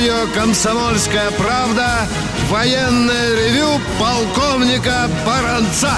[0.00, 2.08] Радио «Комсомольская правда»
[2.48, 5.92] военное ревю полковника Баранца.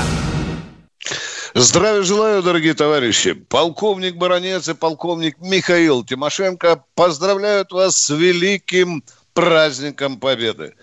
[1.54, 3.34] Здравия желаю, дорогие товарищи.
[3.34, 10.74] Полковник Баранец и полковник Михаил Тимошенко поздравляют вас с великим праздником Победы.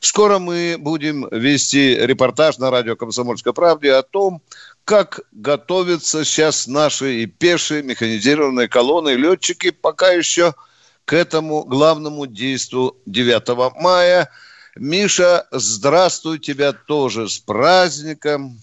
[0.00, 4.42] Скоро мы будем вести репортаж на радио «Комсомольской правде» о том,
[4.84, 10.54] как готовятся сейчас наши и пешие механизированные колонны, летчики пока еще
[11.04, 14.30] к этому главному действу 9 мая.
[14.76, 18.60] Миша, здравствуй тебя тоже с праздником.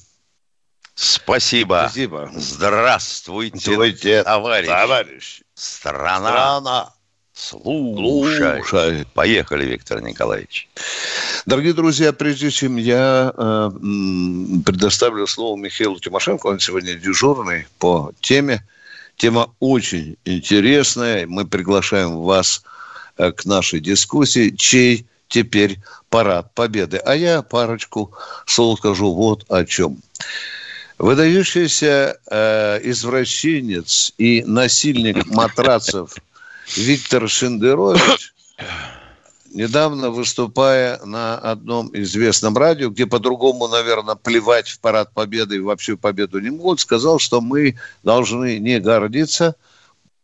[0.95, 1.85] Спасибо.
[1.87, 2.31] Спасибо.
[2.33, 4.67] Здравствуйте, Здравствуйте, товарищ.
[4.67, 5.41] товарищ.
[5.53, 6.29] Страна.
[6.29, 6.93] Страна.
[7.33, 8.63] Слушай.
[8.63, 9.05] Слушай.
[9.13, 10.67] Поехали, Виктор Николаевич.
[11.45, 13.69] Дорогие друзья, прежде чем я э,
[14.65, 18.65] предоставлю слово Михаилу Тимошенко, он сегодня дежурный по теме.
[19.17, 21.25] Тема очень интересная.
[21.25, 22.63] Мы приглашаем вас
[23.17, 26.97] э, к нашей дискуссии, чей теперь парад победы.
[26.97, 28.11] А я парочку
[28.45, 29.97] слов скажу вот о чем.
[30.99, 36.15] Выдающийся э, извращенец и насильник матрацев
[36.75, 38.33] Виктор Шендерович
[39.53, 45.97] недавно выступая на одном известном радио, где по-другому, наверное, плевать в парад победы и вообще
[45.97, 49.55] победу не могут, сказал, что мы должны не гордиться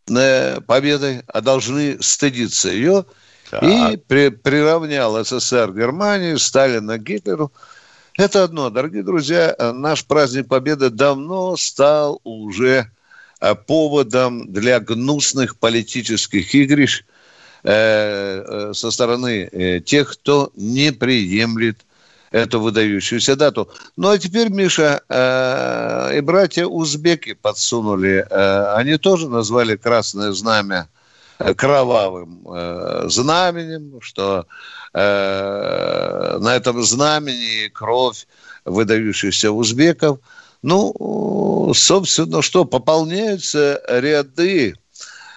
[0.09, 3.05] э, победой, а должны стыдиться ее.
[3.61, 7.51] И при- приравнял СССР Германии, Сталина к Гитлеру.
[8.17, 12.91] Это одно, дорогие друзья, наш праздник Победы давно стал уже
[13.41, 17.03] э, поводом для гнусных политических игрищ
[17.63, 21.77] э, э, со стороны э, тех, кто не приемлет
[22.31, 23.69] эту выдающуюся дату.
[23.95, 25.03] Ну а теперь, Миша,
[26.15, 28.25] и братья узбеки подсунули,
[28.75, 30.89] они тоже назвали Красное Знамя
[31.55, 32.41] кровавым
[33.07, 34.47] знаменем, что
[34.93, 38.25] на этом знамени кровь
[38.65, 40.17] выдающихся узбеков.
[40.63, 44.73] Ну, собственно, что, пополняются ряды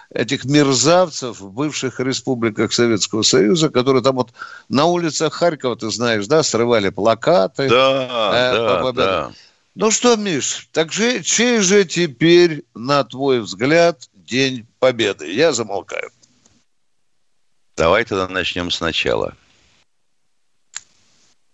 [0.09, 4.31] этих мерзавцев в бывших республиках Советского Союза, которые там вот
[4.69, 7.69] на улицах Харькова, ты знаешь, да, срывали плакаты.
[7.69, 9.05] Да, Э, по да, победе.
[9.05, 9.31] да.
[9.75, 15.31] Ну что, Миш, так же, чей же теперь, на твой взгляд, День Победы?
[15.31, 16.09] Я замолкаю.
[17.75, 19.35] Давай тогда начнем сначала.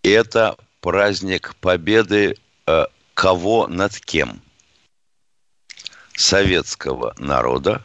[0.03, 4.41] Это праздник победы э, кого над кем?
[6.15, 7.83] Советского народа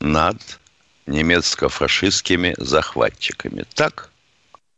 [0.00, 0.60] над
[1.06, 3.64] немецко-фашистскими захватчиками.
[3.74, 4.10] Так?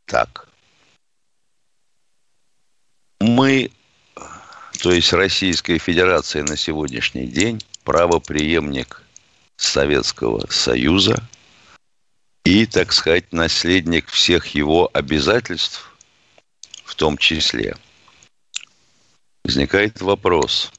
[0.07, 0.49] Так.
[3.21, 3.71] Мы,
[4.81, 9.03] то есть Российская Федерация на сегодняшний день, правоприемник
[9.57, 11.23] Советского Союза
[12.45, 15.95] и, так сказать, наследник всех его обязательств,
[16.85, 17.77] в том числе.
[19.45, 20.73] Возникает вопрос,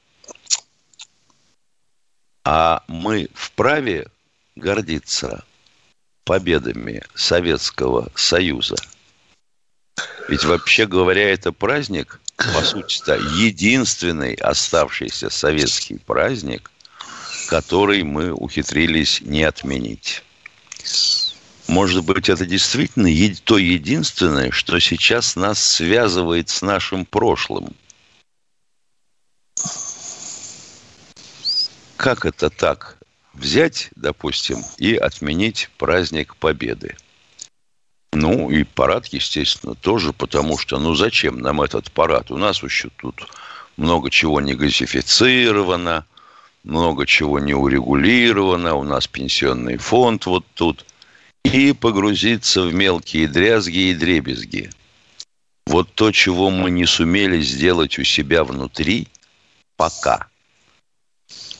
[2.44, 4.08] а мы вправе
[4.56, 5.44] гордиться
[6.24, 8.76] победами Советского Союза?
[10.28, 16.70] Ведь вообще говоря, это праздник, по сути-то, единственный оставшийся советский праздник,
[17.48, 20.22] который мы ухитрились не отменить.
[21.68, 23.08] Может быть, это действительно
[23.44, 27.74] то единственное, что сейчас нас связывает с нашим прошлым.
[31.96, 32.98] Как это так?
[33.34, 36.96] Взять, допустим, и отменить праздник Победы.
[38.12, 42.30] Ну, и парад, естественно, тоже, потому что, ну, зачем нам этот парад?
[42.30, 43.26] У нас еще тут
[43.78, 46.04] много чего не газифицировано,
[46.62, 50.84] много чего не урегулировано, у нас пенсионный фонд вот тут.
[51.44, 54.70] И погрузиться в мелкие дрязги и дребезги.
[55.66, 59.08] Вот то, чего мы не сумели сделать у себя внутри,
[59.76, 60.28] пока.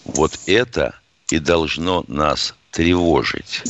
[0.05, 1.00] Вот это
[1.31, 3.63] и должно нас тревожить.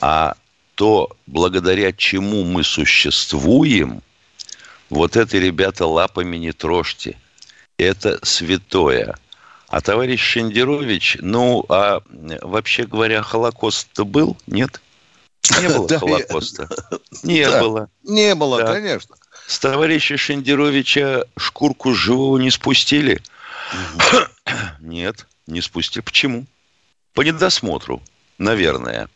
[0.00, 0.34] А
[0.74, 4.02] то, благодаря чему мы существуем,
[4.90, 7.16] вот это, ребята, лапами не трожьте.
[7.78, 9.16] Это святое.
[9.68, 12.02] А товарищ Шендерович, ну, а
[12.42, 14.36] вообще говоря, Холокост-то был?
[14.46, 14.80] Нет?
[15.60, 16.68] Не было Да, Холокоста.
[17.22, 17.60] Не Да.
[17.60, 17.88] было.
[18.02, 18.74] Не было, Да.
[18.74, 19.16] конечно.
[19.46, 23.22] С товарища Шендеровича шкурку живого не спустили?
[23.72, 24.16] Угу.
[24.80, 26.02] Нет, не спустили.
[26.02, 26.46] Почему?
[27.14, 28.02] По недосмотру,
[28.38, 29.08] наверное.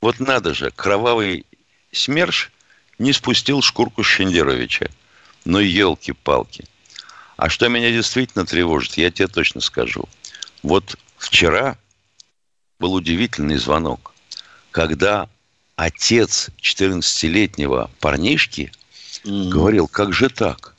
[0.00, 1.44] Вот надо же, кровавый
[1.92, 2.50] СМЕРШ
[2.98, 4.88] не спустил шкурку Шендеровича.
[5.44, 6.64] Ну, елки-палки.
[7.36, 10.08] А что меня действительно тревожит, я тебе точно скажу.
[10.62, 11.78] Вот вчера
[12.78, 14.12] был удивительный звонок,
[14.70, 15.28] когда
[15.76, 18.72] отец 14-летнего парнишки
[19.24, 19.48] mm-hmm.
[19.48, 20.74] говорил, как же так?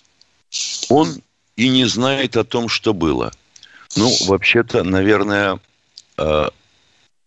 [0.90, 1.22] Он
[1.56, 3.32] и не знает о том, что было.
[3.96, 5.60] Ну, вообще-то, наверное,
[6.18, 6.50] э,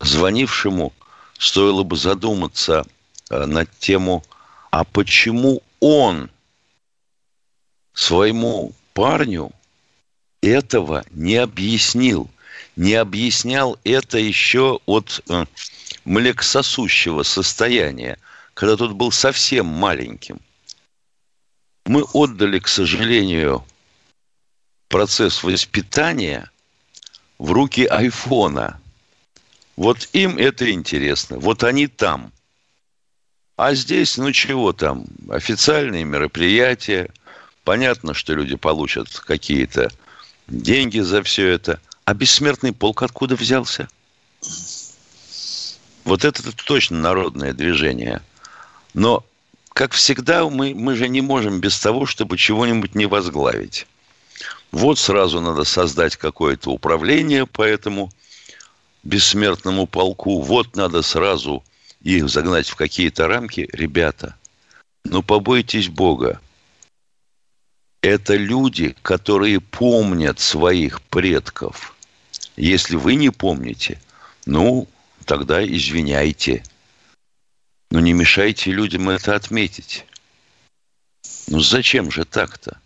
[0.01, 0.93] звонившему
[1.39, 2.87] стоило бы задуматься
[3.31, 4.25] э, над тему,
[4.71, 6.31] а почему он
[7.93, 9.53] своему парню
[10.41, 12.31] этого не объяснил.
[12.77, 15.45] Не объяснял это еще от э,
[16.05, 18.19] млекососущего состояния,
[18.55, 20.41] когда тот был совсем маленьким.
[21.85, 23.65] Мы отдали, к сожалению,
[24.89, 26.51] процесс воспитания
[27.39, 28.81] в руки айфона.
[29.77, 31.39] Вот им это интересно.
[31.39, 32.33] Вот они там.
[33.57, 37.11] А здесь, ну чего там, официальные мероприятия.
[37.65, 39.91] Понятно, что люди получат какие-то
[40.49, 41.81] деньги за все это.
[42.05, 43.89] А бессмертный полк откуда взялся?
[46.05, 48.21] Вот это точно народное движение.
[48.95, 49.25] Но,
[49.73, 53.87] как всегда, мы, мы же не можем без того, чтобы чего-нибудь не возглавить.
[54.73, 58.11] Вот сразу надо создать какое-то управление по этому
[59.03, 60.41] бессмертному полку.
[60.41, 61.63] Вот надо сразу
[62.01, 63.69] их загнать в какие-то рамки.
[63.73, 64.35] Ребята,
[65.05, 66.41] ну побойтесь Бога.
[68.01, 71.95] Это люди, которые помнят своих предков.
[72.57, 74.01] Если вы не помните,
[74.47, 74.89] ну,
[75.25, 76.65] тогда извиняйте.
[77.91, 80.07] Но не мешайте людям это отметить.
[81.47, 82.82] Ну зачем же так-то?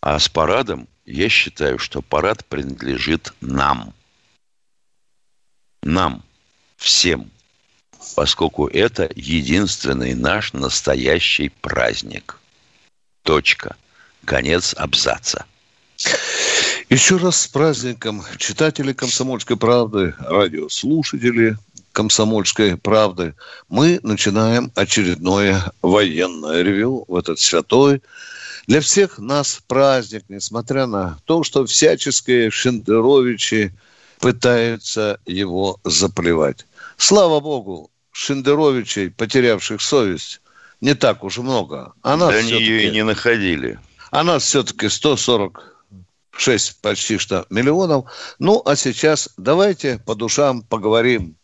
[0.00, 3.92] А с парадом я считаю, что парад принадлежит нам.
[5.82, 6.22] Нам,
[6.76, 7.30] всем.
[8.16, 12.38] Поскольку это единственный наш настоящий праздник.
[13.22, 13.76] Точка.
[14.24, 15.44] Конец абзаца.
[16.88, 21.56] Еще раз с праздником читатели «Комсомольской правды», радиослушатели
[21.92, 23.34] «Комсомольской правды».
[23.68, 28.02] Мы начинаем очередное военное ревю в этот святой
[28.70, 33.74] для всех нас праздник, несмотря на то, что всяческие Шендеровичи
[34.20, 36.66] пытаются его заплевать.
[36.96, 40.40] Слава богу, Шендеровичей, потерявших совесть,
[40.80, 41.94] не так уж много.
[42.02, 43.80] А нас да они ее и не находили.
[44.12, 48.04] А нас все-таки 146 почти что миллионов.
[48.38, 51.34] Ну, а сейчас давайте по душам поговорим.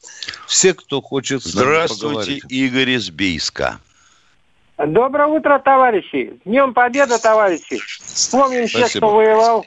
[0.47, 3.81] Все, кто хочет Здравствуйте, Игорь из Бийска.
[4.79, 6.39] Доброе утро, товарищи.
[6.45, 7.79] Днем Победы, товарищи.
[7.79, 9.65] Вспомним тех, кто воевал,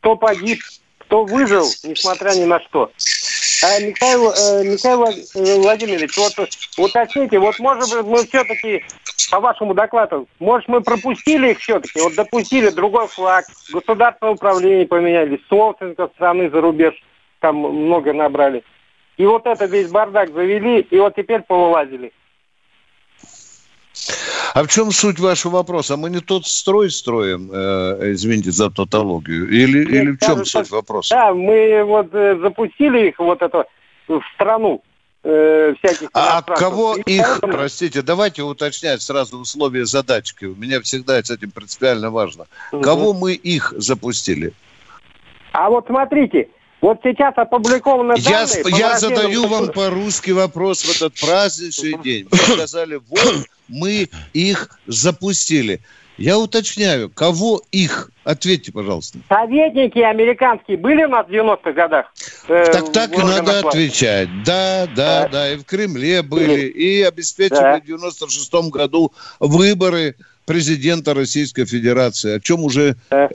[0.00, 0.58] кто погиб,
[0.98, 2.90] кто выжил, несмотря ни на что.
[3.62, 6.32] А, Михаил, э, Михаил э, Владимирович, вот
[6.76, 8.82] уточните, вот может быть мы все-таки,
[9.30, 15.40] по вашему докладу, может мы пропустили их все-таки, вот допустили другой флаг, государственное управление поменяли,
[15.48, 16.94] собственников страны за рубеж,
[17.38, 18.64] там много набрали.
[19.16, 22.12] И вот это весь бардак завели, и вот теперь повылазили.
[24.54, 25.96] А в чем суть вашего вопроса?
[25.96, 30.58] Мы не тот строй строим, э, извините за тавтологию, или, Нет, или в чем кажется,
[30.58, 31.14] суть вопроса?
[31.14, 33.66] Да, мы вот э, запустили их вот это
[34.08, 34.82] в страну.
[35.26, 37.52] Э, всяких а кого И их, поэтому...
[37.54, 40.44] простите, давайте уточнять сразу условия задачки.
[40.44, 42.46] У меня всегда с этим принципиально важно.
[42.72, 42.82] Угу.
[42.82, 44.52] Кого мы их запустили?
[45.52, 46.48] А вот смотрите,
[46.84, 48.78] вот сейчас опубликованы я, данные...
[48.78, 52.28] Я задаю вам по-русски вопрос в этот праздничный день.
[52.30, 55.80] Вы сказали, вот мы их запустили.
[56.18, 58.10] Я уточняю, кого их?
[58.22, 59.18] Ответьте, пожалуйста.
[59.30, 62.12] Советники американские были у нас в 90-х годах?
[62.48, 63.66] Э, так так и надо власти.
[63.66, 64.28] отвечать.
[64.44, 67.80] Да, да, а, да, и в Кремле были, и обеспечили да.
[67.80, 69.10] в 96-м году
[69.40, 73.30] выборы президента Российской Федерации, о чем уже да.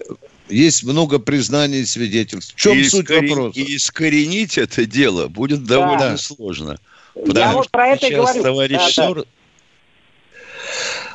[0.49, 2.53] Есть много признаний и свидетельств.
[2.55, 3.29] В чем и суть искорен...
[3.29, 3.59] вопроса?
[3.59, 6.17] И искоренить это дело будет довольно да.
[6.17, 6.79] сложно.
[7.13, 8.43] Потому Я вот про это и говорю.
[8.43, 9.25] товарищ да, Сор...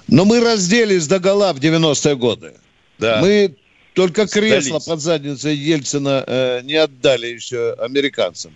[0.09, 2.55] Но мы разделись до гола в 90-е годы.
[2.99, 3.21] Да.
[3.21, 3.57] Мы
[3.95, 8.55] только кресло под задницей Ельцина э, не отдали еще американцам.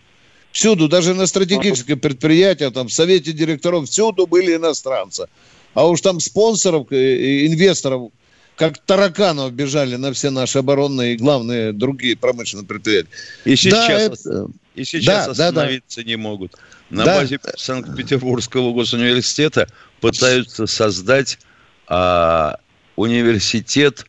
[0.52, 5.28] Всюду, даже на стратегических предприятиях, там, в совете директоров, всюду были иностранцы.
[5.74, 8.10] А уж там спонсоров и инвесторов,
[8.58, 13.08] как тараканов, бежали на все наши оборонные и главные другие промышленные предприятия.
[13.44, 14.50] И сейчас, да, это...
[14.74, 16.08] и сейчас да, остановиться да, да.
[16.08, 16.56] не могут.
[16.90, 17.16] На да.
[17.16, 19.68] базе Санкт-Петербургского госуниверситета
[20.00, 21.38] пытаются создать
[21.86, 22.58] а
[22.96, 24.04] университет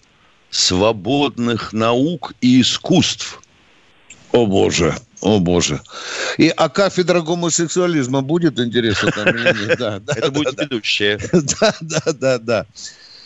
[0.49, 3.41] свободных наук и искусств.
[4.31, 5.81] О боже, о боже.
[6.37, 9.79] И а кафедра гомосексуализма будет интересно там или нет?
[9.79, 11.19] Да, да, Это будет ведущая.
[11.31, 12.65] Да, да, да, да.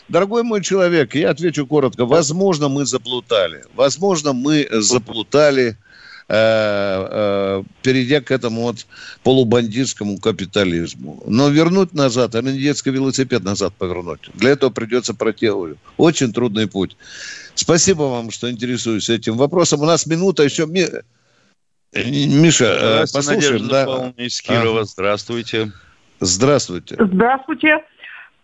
[0.10, 2.05] Дорогой мой человек, я отвечу коротко.
[2.05, 3.63] Возможно, мы заплутали.
[3.75, 5.77] Возможно, мы заплутали,
[6.27, 8.86] э, э, перейдя к этому вот
[9.24, 11.24] полубандитскому капитализму.
[11.25, 14.29] Но вернуть назад, а не детский велосипед назад повернуть.
[14.33, 15.77] Для этого придется проделывать.
[15.98, 16.98] Очень трудный путь.
[17.55, 19.81] Спасибо вам, что интересуюсь этим вопросом.
[19.81, 20.65] У нас минута еще.
[21.93, 23.67] Миша, э, послушаем.
[23.67, 23.86] да?
[23.86, 24.79] Павловна из Кирова.
[24.79, 24.86] Ага.
[24.86, 25.72] Здравствуйте.
[26.19, 26.98] Здравствуйте.
[27.00, 27.83] Здравствуйте.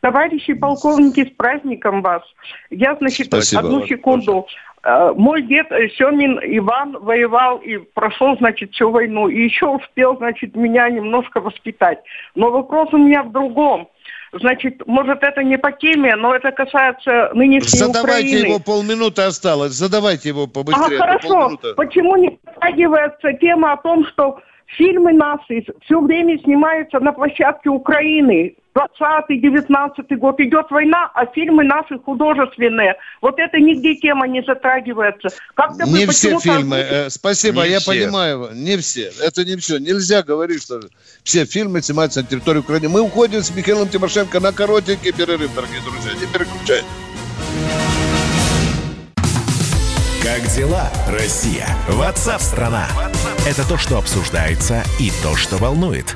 [0.02, 2.24] Товарищи полковники, с праздником вас.
[2.70, 4.48] Я, значит, Спасибо одну секунду.
[4.84, 5.14] Тоже.
[5.16, 9.28] Мой дед Семин Иван воевал и прошел, значит, всю войну.
[9.28, 12.00] И еще успел, значит, меня немножко воспитать.
[12.36, 13.90] Но вопрос у меня в другом.
[14.32, 18.48] Значит, может, это не по теме, но это касается нынешней Задавайте Украины.
[18.48, 19.72] его, полминуты осталось.
[19.72, 20.98] Задавайте его побыстрее.
[20.98, 21.58] А, хорошо.
[21.76, 24.40] Почему не затрагивается тема о том, что
[24.78, 28.56] фильмы наши все время снимаются на площадке Украины?
[28.80, 32.96] 20-19 год идет война, а фильмы наши художественные.
[33.22, 35.30] Вот это нигде тема не затрагивается.
[35.56, 36.78] Как-то не все фильмы.
[36.78, 37.92] Э, спасибо, не я все.
[37.92, 38.50] понимаю.
[38.54, 39.12] Не все.
[39.22, 39.80] Это не все.
[39.80, 40.80] Нельзя говорить, что
[41.24, 42.90] все фильмы снимаются на территории Украины.
[42.90, 46.12] Мы уходим с Михаилом Тимошенко на коротенький перерыв, дорогие друзья.
[46.14, 46.86] Не переключайте.
[50.24, 51.68] Как дела, Россия?
[51.88, 52.88] Ватсап-страна!
[53.48, 56.16] Это то, что обсуждается и то, что волнует.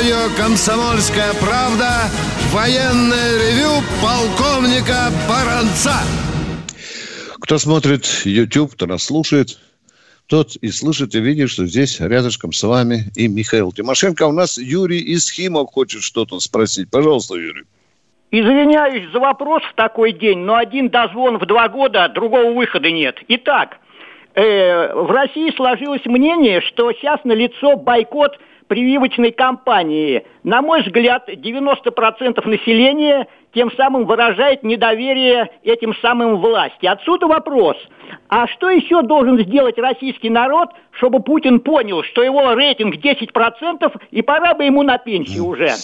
[0.00, 2.08] Радио «Комсомольская правда»
[2.52, 5.92] военное ревю полковника Баранца.
[7.38, 9.58] Кто смотрит YouTube, кто нас слушает,
[10.26, 14.22] тот и слышит, и видит, что здесь рядышком с вами и Михаил Тимошенко.
[14.22, 16.90] У нас Юрий из Химок хочет что-то спросить.
[16.90, 17.64] Пожалуйста, Юрий.
[18.30, 23.18] Извиняюсь за вопрос в такой день, но один дозвон в два года, другого выхода нет.
[23.28, 23.76] Итак,
[24.34, 28.38] э, в России сложилось мнение, что сейчас на лицо бойкот–
[28.70, 30.24] прививочной кампании.
[30.44, 36.86] На мой взгляд, 90% населения тем самым выражает недоверие этим самым власти.
[36.86, 37.76] Отсюда вопрос,
[38.28, 44.22] а что еще должен сделать российский народ, чтобы Путин понял, что его рейтинг 10% и
[44.22, 45.74] пора бы ему на пенсию уже?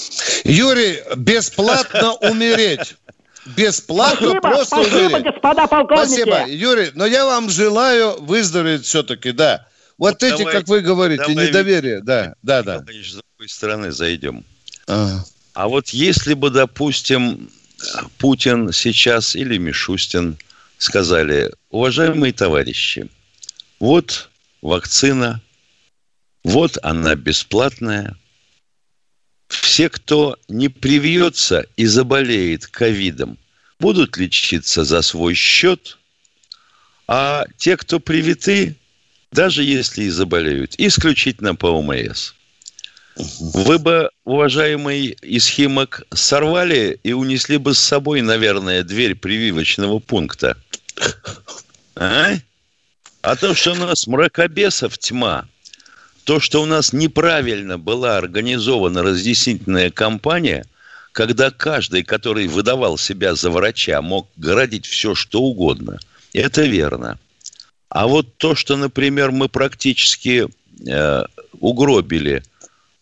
[0.45, 2.95] Юрий, бесплатно умереть.
[3.57, 5.25] Бесплатно спасибо, просто спасибо, умереть.
[5.25, 6.23] господа полковники.
[6.23, 9.67] Спасибо, Юрий, но я вам желаю выздороветь все-таки, да.
[9.99, 12.79] Вот эти, давай, как вы говорите, давай, недоверие, да, да, да.
[12.81, 14.45] С другой стороны зайдем.
[14.87, 15.25] Ага.
[15.55, 17.51] А вот если бы, допустим,
[18.19, 20.37] Путин сейчас или Мишустин
[20.79, 23.09] сказали, уважаемые товарищи,
[23.81, 24.29] вот
[24.61, 25.41] вакцина,
[26.45, 28.17] вот она бесплатная.
[29.49, 33.39] Все, кто не привьется и заболеет ковидом,
[33.79, 35.99] будут лечиться за свой счет,
[37.07, 38.77] а те, кто привиты,
[39.37, 42.33] даже если и заболеют, исключительно по ОМС.
[43.17, 50.57] Вы бы, уважаемый Исхимок, сорвали и унесли бы с собой, наверное, дверь прививочного пункта.
[51.97, 52.33] А?
[53.21, 55.47] А то, что у нас мракобесов тьма,
[56.25, 60.65] то, что у нас неправильно была организована разъяснительная кампания,
[61.13, 65.99] когда каждый, который выдавал себя за врача, мог городить все, что угодно,
[66.33, 67.19] это верно.
[67.89, 70.49] А вот то, что, например, мы практически
[70.87, 71.23] э,
[71.61, 72.43] угробили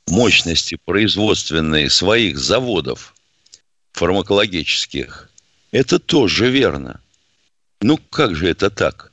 [0.07, 3.15] мощности производственные своих заводов
[3.93, 5.31] фармакологических,
[5.73, 7.01] это тоже верно.
[7.81, 9.13] Ну, как же это так?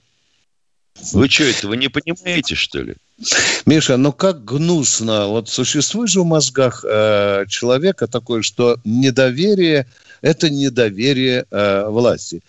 [1.13, 2.95] Вы что, этого не понимаете, что ли?
[3.65, 5.27] Миша, ну как гнусно.
[5.27, 9.87] Вот существует же в мозгах э, человека такое, что недоверие–
[10.21, 12.41] это недоверие э, власти.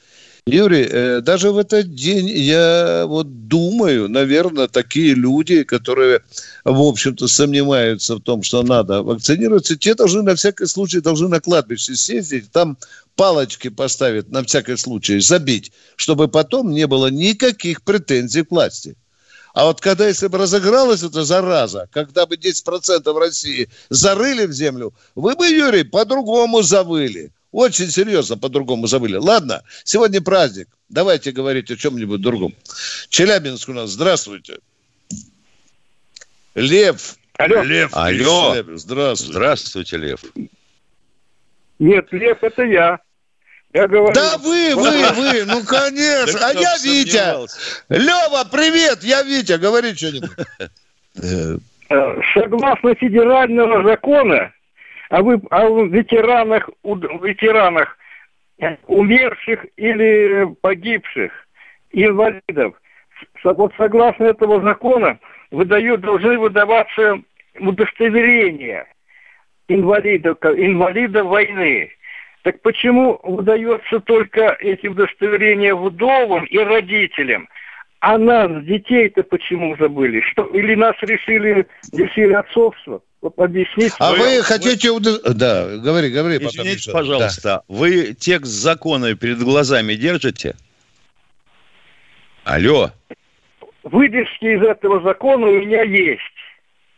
[0.46, 6.22] Юрий, э, даже в этот день я вот думаю, наверное, такие люди, которые,
[6.64, 11.40] в общем-то, сомневаются в том, что надо вакцинироваться, те должны на всякий случай должны на
[11.40, 12.76] кладбище съездить, там
[13.14, 18.96] палочки поставить на всякий случай, забить, чтобы потом не было никаких претензий к власти.
[19.54, 24.92] А вот когда, если бы разыгралась эта зараза, когда бы 10% России зарыли в землю,
[25.14, 27.30] вы бы, Юрий, по-другому завыли.
[27.52, 29.16] Очень серьезно по-другому забыли.
[29.16, 30.68] Ладно, сегодня праздник.
[30.88, 32.54] Давайте говорить о чем-нибудь другом.
[33.08, 33.90] Челябинск у нас.
[33.90, 34.58] Здравствуйте.
[36.54, 37.16] Лев.
[37.38, 37.62] Алло.
[37.62, 37.90] Лев.
[37.94, 38.56] Алло.
[38.74, 39.32] Здравствуйте.
[39.32, 40.24] Здравствуйте, Лев.
[41.78, 42.98] Нет, Лев, это я.
[43.74, 44.12] Я говорю...
[44.12, 46.46] Да вы, вы, вы, ну конечно.
[46.46, 47.48] А я Витя.
[47.88, 50.30] Лева, привет, я Витя, говори что-нибудь.
[51.22, 51.56] Э,
[52.34, 54.52] согласно федерального закона
[55.12, 57.98] о, вы, о ветеранах, ветеранах
[58.86, 61.32] умерших или погибших,
[61.92, 62.80] инвалидов,
[63.44, 65.18] вот согласно этого закона
[65.50, 67.20] выдают, должны выдаваться
[67.60, 68.86] удостоверения
[69.68, 71.90] инвалидов, инвалидов войны.
[72.42, 77.48] Так почему выдается только эти удостоверения вдовам и родителям?
[78.02, 80.22] А нас, детей-то почему забыли?
[80.32, 83.00] Что, или нас решили, решили отцовство?
[83.20, 83.94] Вот объясните.
[84.00, 84.90] А вы, вы хотите...
[84.90, 85.20] Вы...
[85.34, 86.38] Да, говори, говори.
[86.38, 87.62] Извините, потом, пожалуйста, да.
[87.68, 90.56] вы текст закона перед глазами держите?
[92.42, 92.90] Алло.
[93.84, 96.20] Выдержки из этого закона у меня есть.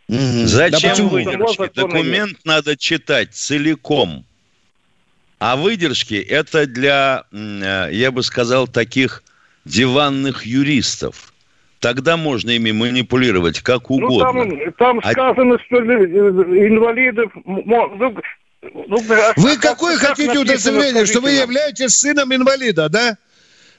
[0.08, 0.46] Угу.
[0.46, 1.70] Зачем да выдержки?
[1.74, 2.46] Документ есть.
[2.46, 4.24] надо читать целиком.
[5.38, 9.22] А выдержки это для, э, я бы сказал, таких
[9.64, 11.32] диванных юристов.
[11.80, 14.44] Тогда можно ими манипулировать как угодно.
[14.44, 15.12] Ну, там, там а...
[15.12, 17.30] сказано, что инвалидов...
[17.44, 17.62] Ну,
[18.88, 23.18] ну, а вы какое хотите удостоверение, что вы являетесь сыном инвалида, да?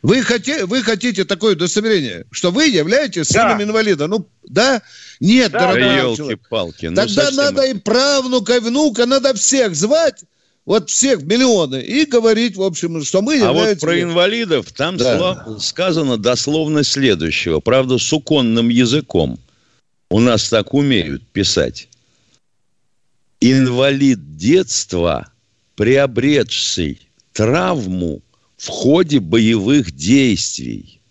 [0.03, 3.41] Вы, хотите, вы хотите такое удостоверение, что вы являетесь да.
[3.41, 4.05] сыном инвалида?
[4.05, 4.83] Ну, да?
[5.19, 6.85] Нет, да, дорогой Елки-палки.
[6.85, 10.23] Ну, Тогда надо и правнука, и внука, надо всех звать,
[10.65, 13.39] вот всех миллионы, и говорить, в общем, что мы.
[13.41, 15.57] А вот про инвалидов там да.
[15.59, 17.59] сказано дословно следующего.
[17.59, 19.39] Правда, с уконным языком.
[20.09, 21.87] У нас так умеют писать.
[23.41, 25.27] Инвалид детства,
[25.75, 26.99] приобретший
[27.33, 28.21] травму
[28.57, 31.01] в ходе боевых действий.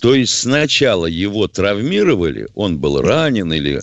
[0.00, 3.80] То есть сначала его травмировали, он был ранен или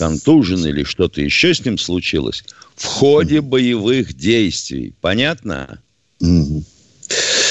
[0.00, 2.42] контужен или что-то еще с ним случилось–
[2.80, 4.94] в ходе боевых действий.
[5.02, 5.82] Понятно?
[6.22, 6.62] Mm-hmm.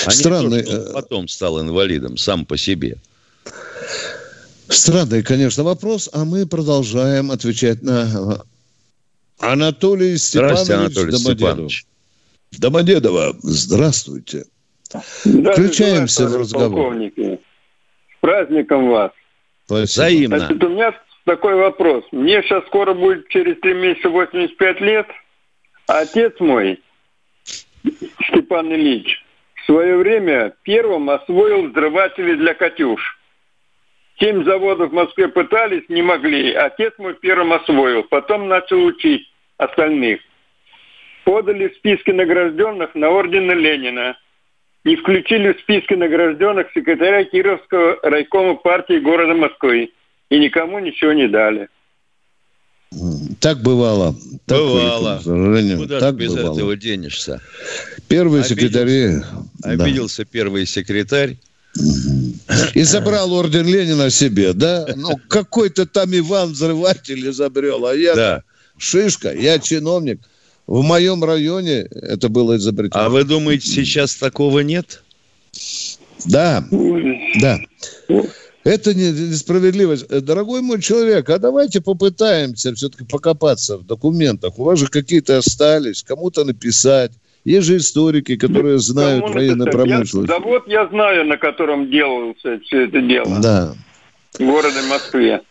[0.07, 0.63] А Странный...
[0.63, 2.97] то, э, потом стал инвалидом сам по себе.
[4.69, 8.41] Странный, конечно, вопрос, а мы продолжаем отвечать на
[9.39, 11.37] э, Анатолий Степанович Анатолий Домодедов.
[11.37, 11.85] Степанович.
[12.57, 14.45] Домодедово, здравствуйте.
[14.91, 15.03] Да,
[15.51, 16.71] Включаемся в разговор.
[16.71, 17.39] Полковники.
[18.17, 19.11] С праздником вас.
[19.65, 19.83] Спасибо.
[19.85, 20.39] Взаимно.
[20.39, 20.91] Значит, у меня
[21.25, 22.05] такой вопрос.
[22.11, 25.07] Мне сейчас скоро будет через три месяца 85 лет.
[25.87, 26.79] А отец мой,
[28.29, 29.23] Степан Ильич,
[29.55, 33.17] в свое время первым освоил взрыватели для «Катюш».
[34.19, 36.53] Семь заводов в Москве пытались, не могли.
[36.53, 38.03] Отец мой первым освоил.
[38.03, 40.19] Потом начал учить остальных.
[41.23, 44.17] Подали списки награжденных на ордена Ленина.
[44.83, 49.91] И включили в списки награжденных секретаря Кировского райкома партии города Москвы
[50.29, 51.67] и никому ничего не дали.
[53.39, 54.15] Так бывало.
[54.45, 55.21] Так бывало.
[55.23, 56.53] Куда так без бывало.
[56.53, 57.41] этого денешься?
[58.07, 59.21] Первый секретарь...
[59.61, 60.29] Обиделся да.
[60.31, 61.37] первый секретарь.
[62.73, 64.87] И забрал орден Ленина себе, да?
[64.95, 68.43] Ну, какой-то там Иван взрыватель изобрел, а я да.
[68.77, 70.19] шишка, я чиновник.
[70.65, 73.03] В моем районе это было изобретено.
[73.03, 75.03] А вы думаете, сейчас такого нет?
[76.25, 76.65] Да,
[77.39, 77.59] да.
[78.69, 80.05] Это несправедливость.
[80.11, 84.59] Э, дорогой мой человек, а давайте попытаемся все-таки покопаться в документах.
[84.59, 87.11] У вас же какие-то остались, кому-то написать.
[87.43, 90.29] Есть же историки, которые знают Кому военную промышленность.
[90.29, 93.39] Я, да вот я знаю, на котором делался все это дело.
[93.41, 93.73] Да.
[94.37, 95.41] В городе Москве.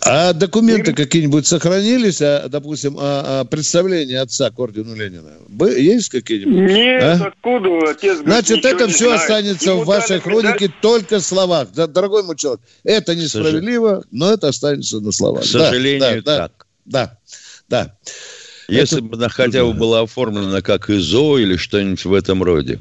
[0.00, 5.32] А документы какие-нибудь сохранились, а, допустим, о, о представлении отца к ордену Ленина?
[5.76, 6.70] Есть какие-нибудь?
[6.70, 7.26] Нет, а?
[7.26, 9.20] откуда отец Значит, это все знает.
[9.20, 10.80] останется Ему в вашей хронике передать...
[10.80, 11.68] только в словах.
[11.74, 15.44] Да, дорогой мой человек, это несправедливо, но это останется на словах.
[15.44, 16.66] К сожалению, да, так.
[16.84, 17.18] Да,
[17.68, 17.84] да.
[17.84, 17.96] да.
[18.68, 19.06] Если это...
[19.06, 22.80] бы она хотя бы была оформлена как ИЗО или что-нибудь в этом роде.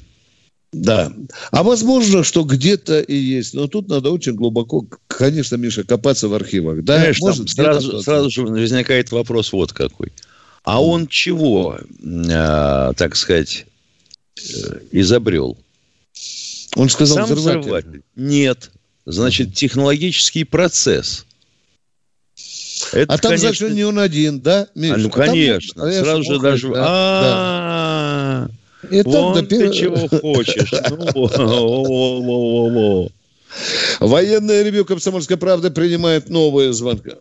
[0.72, 1.12] Да.
[1.52, 3.54] А возможно, что где-то и есть.
[3.54, 6.84] Но тут надо очень глубоко, конечно, Миша, копаться в архивах.
[6.84, 10.14] Да, Знаешь, Может, сразу, сразу же возникает вопрос вот какой.
[10.64, 13.66] А он чего, э, так сказать,
[14.38, 15.58] э, изобрел?
[16.76, 17.60] Он сказал Сам взрыватель.
[17.60, 18.02] взрыватель.
[18.16, 18.72] Нет.
[19.06, 21.26] Значит, технологический процесс.
[22.94, 23.50] Это, а там, конечно...
[23.50, 24.96] значит, не он один, да, Миша?
[24.96, 25.88] А, ну, конечно.
[25.88, 26.70] А Сразу же даже...
[26.70, 27.81] Да, а, да.
[28.92, 30.72] И Вон так ты чего хочешь.
[30.90, 33.08] Ну,
[34.00, 37.12] Военное ревю «Комсомольской правды» принимает новые звонки.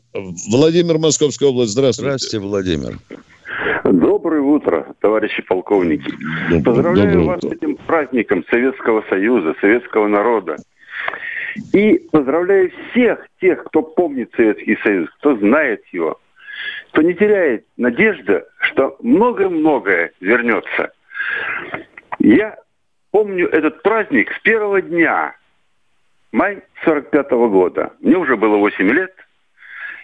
[0.50, 2.18] Владимир, Московская область, здравствуйте.
[2.18, 2.98] Здравствуйте, Владимир.
[3.84, 6.12] Доброе утро, товарищи полковники.
[6.50, 7.48] Доброе, Поздравляю доброе вас утро.
[7.48, 10.56] с этим праздником Советского Союза, советского народа.
[11.72, 16.20] И поздравляю всех тех, кто помнит Советский Союз, кто знает его,
[16.92, 20.92] кто не теряет надежды, что многое-многое вернется.
[22.18, 22.56] Я
[23.10, 25.34] помню этот праздник с первого дня,
[26.32, 27.92] май 45 -го года.
[28.00, 29.12] Мне уже было 8 лет.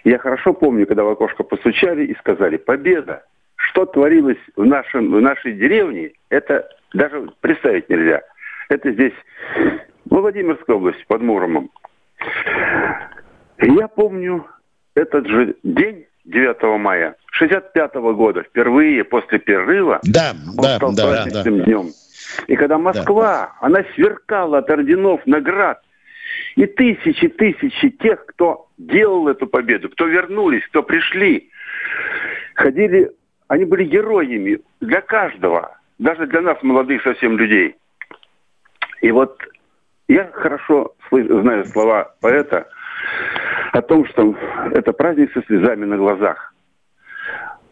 [0.03, 3.23] Я хорошо помню, когда в окошко постучали и сказали «Победа!»
[3.55, 8.21] Что творилось в, нашем, в нашей деревне, это даже представить нельзя.
[8.69, 9.13] Это здесь
[10.05, 11.69] Владимирская область, под Муромом.
[13.59, 14.45] Я помню
[14.95, 20.95] этот же день, 9 мая 65 -го года, впервые после перерыва, да, он да, стал
[20.95, 21.65] да, праздничным да.
[21.65, 21.85] днем.
[22.47, 23.67] И когда Москва, да.
[23.67, 25.81] она сверкала от орденов, наград,
[26.55, 31.49] и тысячи, тысячи тех, кто делал эту победу, кто вернулись, кто пришли,
[32.55, 33.11] ходили,
[33.47, 37.75] они были героями для каждого, даже для нас, молодых совсем людей.
[39.01, 39.39] И вот
[40.07, 42.67] я хорошо знаю слова поэта
[43.73, 44.35] о том, что
[44.73, 46.53] это праздник со слезами на глазах.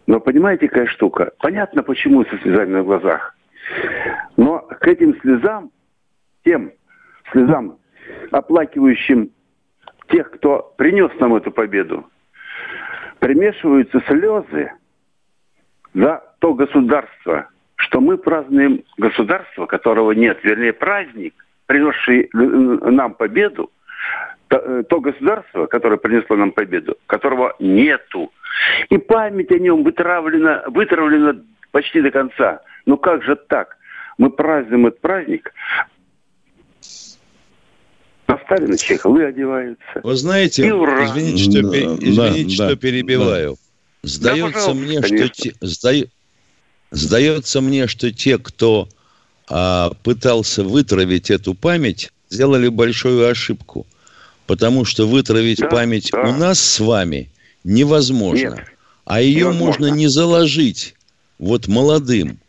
[0.07, 1.31] Но понимаете, какая штука?
[1.39, 3.35] Понятно, почему со слезами на глазах.
[4.37, 5.71] Но к этим слезам,
[6.43, 6.71] тем
[7.31, 7.79] слезам,
[8.31, 9.31] оплакивающим
[10.09, 12.05] тех, кто принес нам эту победу,
[13.19, 14.71] примешиваются слезы
[15.95, 21.33] за то государство, что мы празднуем государство, которого нет, вернее праздник,
[21.65, 23.71] принесший нам победу,
[24.47, 28.31] то, э, то государство, которое принесло нам победу, которого нету.
[28.89, 32.61] И память о нем вытравлена, вытравлена почти до конца.
[32.85, 33.77] Ну как же так?
[34.17, 35.51] Мы празднуем этот праздник,
[38.27, 40.01] на Сталина чехлы одеваются.
[40.03, 43.51] Вы знаете, извините, что, да, извините, да, что перебиваю.
[43.51, 44.09] Да.
[44.09, 45.17] Сдается да, мне, конечно.
[45.17, 45.91] что те, сда,
[46.91, 48.87] сдается мне, что те, кто
[49.49, 53.85] а, пытался вытравить эту память, сделали большую ошибку.
[54.47, 56.21] Потому что вытравить да, память да.
[56.21, 57.29] у нас с вами
[57.63, 58.55] невозможно.
[58.55, 58.65] Нет,
[59.05, 59.65] а ее невозможно.
[59.65, 60.95] можно не заложить
[61.39, 62.39] вот молодым,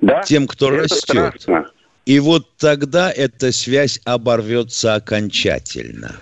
[0.00, 0.22] да?
[0.22, 1.02] тем, кто Это растет.
[1.40, 1.70] Страшно.
[2.06, 6.16] И вот тогда эта связь оборвется окончательно.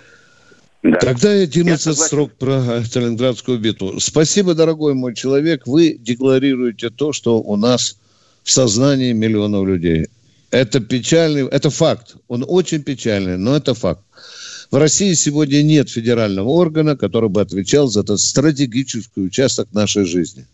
[0.83, 0.97] Да.
[0.97, 3.99] Тогда и 11 срок про Сталинградскую битву.
[3.99, 5.65] Спасибо, дорогой мой человек.
[5.65, 7.97] Вы декларируете то, что у нас
[8.43, 10.07] в сознании миллионов людей.
[10.51, 12.15] Это печальный, это факт.
[12.27, 14.01] Он очень печальный, но это факт.
[14.69, 20.45] В России сегодня нет федерального органа, который бы отвечал за этот стратегический участок нашей жизни.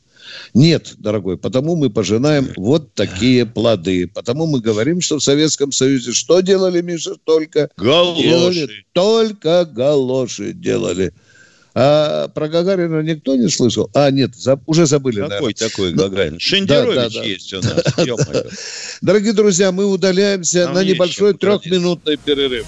[0.53, 4.07] Нет, дорогой, потому мы пожинаем вот такие плоды.
[4.07, 7.69] Потому мы говорим, что в Советском Союзе что делали, Миша, только?
[7.77, 8.23] Галоши.
[8.23, 11.11] Делали, только галоши делали.
[11.75, 13.89] А про Гагарина никто не слышал?
[13.95, 15.53] А, нет, за, уже забыли, Какой наверное.
[15.55, 16.39] такой ну, Гагарин?
[16.39, 17.23] Шендерович да, да, да.
[17.23, 18.99] есть у нас.
[19.01, 22.67] Дорогие друзья, мы удаляемся Нам на небольшой трехминутный перерыв.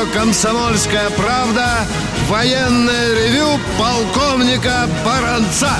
[0.00, 1.66] Радио «Комсомольская правда»
[2.28, 5.70] военное ревю полковника Баранца.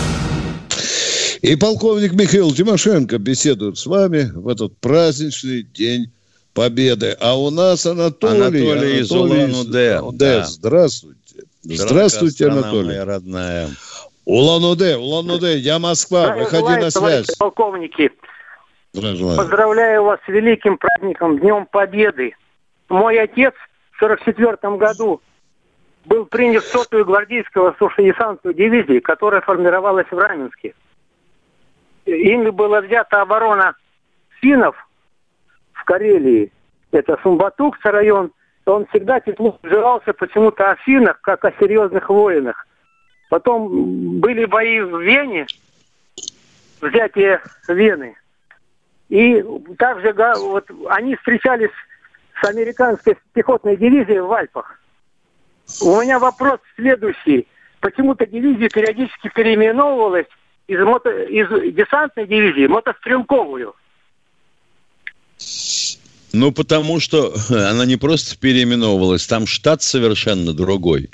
[1.42, 6.12] И полковник Михаил Тимошенко беседует с вами в этот праздничный день
[6.52, 7.16] Победы.
[7.20, 8.36] А у нас Анатолий.
[8.36, 10.00] Анатолий, Анатолий из Улан-Удэ.
[10.12, 10.44] Да.
[10.44, 11.44] Здравствуйте.
[11.62, 12.88] Здравствуйте, Анатолий.
[12.88, 13.68] моя родная.
[14.24, 17.36] Улан-Удэ, Улан-Удэ, я Москва, выходи на связь.
[17.38, 18.10] полковники.
[18.92, 22.34] Поздравляю вас с великим праздником, Днем Победы.
[22.88, 23.54] Мой отец
[24.00, 25.20] в 44 году
[26.06, 30.74] был принят сотую гвардейского сушедесантную дивизию, которая формировалась в Раменске
[32.06, 33.74] ими была взята оборона
[34.40, 34.76] финнов
[35.72, 36.52] в Карелии.
[36.92, 38.32] Это Сумбатукса район.
[38.66, 42.66] Он всегда тепло отзывался почему-то о финнах, как о серьезных воинах.
[43.28, 45.46] Потом были бои в Вене,
[46.80, 48.16] взятие Вены.
[49.08, 49.44] И
[49.78, 51.70] также вот, они встречались
[52.40, 54.80] с американской пехотной дивизией в Альпах.
[55.82, 57.46] У меня вопрос следующий.
[57.80, 60.26] Почему-то дивизия периодически переименовывалась
[60.66, 61.10] из, мото...
[61.10, 63.74] из десантной дивизии в мотострелковую.
[66.32, 71.10] Ну, потому что она не просто переименовывалась, там штат совершенно другой.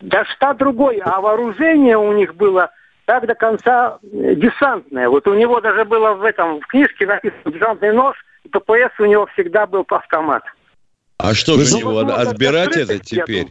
[0.00, 2.70] Да штат другой, а вооружение у них было
[3.06, 5.08] так до конца э, десантное.
[5.08, 9.04] Вот у него даже было в этом, в книжке написано десантный нож, и ППС у
[9.04, 10.42] него всегда был автомат.
[11.18, 13.48] А что Ну, же у него вот, вот, отбирать это теперь?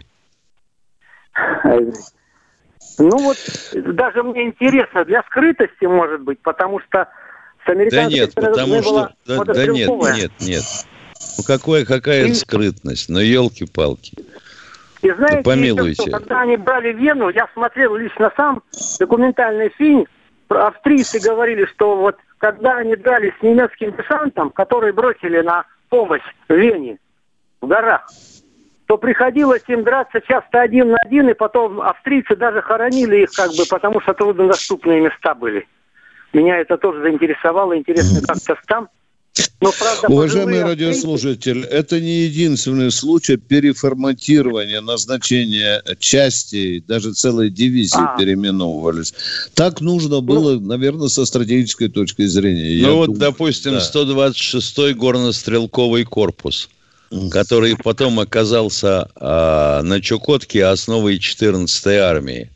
[2.98, 3.38] Ну вот,
[3.74, 7.10] даже мне интересно, для скрытости, может быть, потому что
[7.64, 9.14] с Да американской нет, стороны потому что...
[9.26, 10.64] Да, да нет, нет, нет.
[11.38, 13.10] Ну, какое, какая это скрытность?
[13.10, 14.14] Ну, елки-палки.
[15.02, 15.92] И знаете, Да помилуйте.
[16.04, 18.64] еще что, когда они брали Вену, я смотрел лично сам
[19.00, 20.08] документальный фильм,
[20.48, 26.24] про- австрийцы говорили, что вот когда они дрались с немецким десантом, который бросили на помощь
[26.48, 26.98] Вене
[27.66, 28.10] в горах,
[28.88, 33.52] то приходилось им драться часто один на один, и потом австрийцы даже хоронили их как
[33.56, 35.68] бы, потому что труднодоступные места были.
[36.34, 37.78] Меня это тоже заинтересовало.
[37.78, 38.90] Интересно, как сейчас там.
[39.62, 48.18] Но, правда, Уважаемый радиослушатель, это не единственный случай переформатирования назначения частей, даже целые дивизии А.
[48.18, 49.14] переименовывались.
[49.54, 52.82] Так нужно было, наверное, со стратегической точки зрения.
[52.82, 53.80] Ну Я вот, думаю, допустим, да.
[53.80, 56.70] 126-й горно-стрелковый корпус,
[57.32, 62.52] который потом оказался а, на Чукотке основой 14-й армии,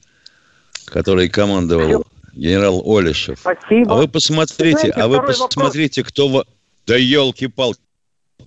[0.86, 3.40] которой командовал генерал Олешев.
[3.40, 3.94] Спасибо.
[3.94, 5.54] А вы посмотрите, Знаете, а вы второй вопрос.
[5.56, 6.28] посмотрите, кто...
[6.30, 6.46] во-
[6.88, 7.80] Да елки-палки.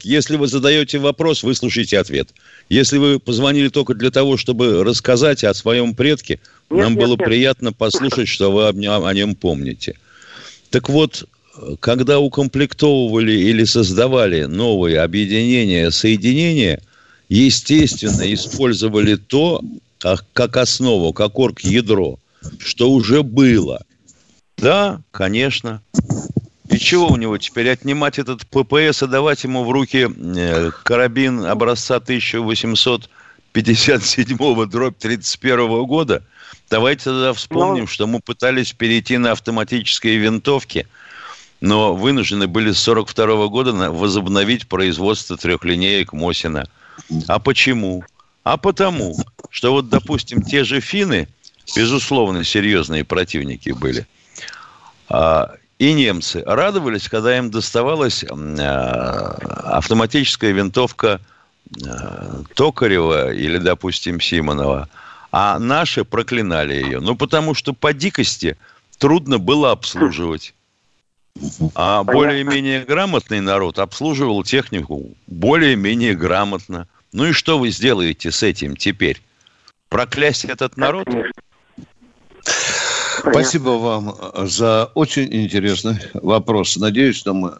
[0.02, 2.30] Если вы задаете вопрос, выслушайте ответ.
[2.68, 7.16] Если вы позвонили только для того, чтобы рассказать о своем предке, Нет, нам нет, было
[7.16, 7.24] нет.
[7.24, 9.98] приятно послушать, что вы о нем помните.
[10.70, 11.28] Так вот,
[11.80, 16.80] когда укомплектовывали или создавали новые объединения, соединения,
[17.28, 19.60] естественно, использовали то,
[19.98, 22.18] как, как основу, как орг-ядро,
[22.58, 23.82] что уже было.
[24.56, 25.82] Да, конечно.
[26.70, 31.44] И чего у него теперь отнимать этот ППС и давать ему в руки э, карабин
[31.44, 36.22] образца 1857 дробь 31 года?
[36.70, 40.86] Давайте тогда вспомним, что мы пытались перейти на автоматические винтовки,
[41.62, 46.66] но вынуждены были с 42 года возобновить производство трехлинеек Мосина.
[47.28, 48.04] А почему?
[48.42, 49.16] А потому,
[49.48, 51.28] что вот, допустим, те же финны,
[51.76, 54.08] безусловно, серьезные противники были,
[55.08, 61.20] а, и немцы радовались, когда им доставалась а, автоматическая винтовка
[61.86, 64.88] а, Токарева или, допустим, Симонова.
[65.30, 66.98] А наши проклинали ее.
[66.98, 68.58] Ну, потому что по дикости
[68.98, 70.54] трудно было обслуживать.
[71.74, 76.88] А более-менее грамотный народ обслуживал технику более-менее грамотно.
[77.12, 79.20] Ну и что вы сделаете с этим теперь?
[79.88, 81.08] Проклясть этот народ?
[83.18, 84.14] Спасибо вам
[84.48, 86.76] за очень интересный вопрос.
[86.76, 87.58] Надеюсь, что мы...